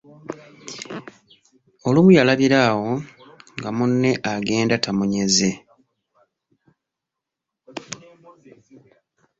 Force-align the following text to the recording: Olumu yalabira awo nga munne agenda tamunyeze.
Olumu 1.87 2.11
yalabira 2.17 2.57
awo 2.69 2.91
nga 3.57 3.69
munne 3.77 4.11
agenda 4.33 4.75
tamunyeze. 4.83 5.49